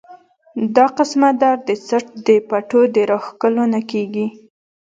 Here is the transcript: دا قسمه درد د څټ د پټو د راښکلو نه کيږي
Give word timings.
دا 0.75 0.85
قسمه 0.97 1.29
درد 1.41 1.59
د 1.67 1.71
څټ 1.87 2.05
د 2.27 2.29
پټو 2.49 2.81
د 2.95 2.97
راښکلو 3.09 3.63
نه 3.73 3.81
کيږي 3.91 4.27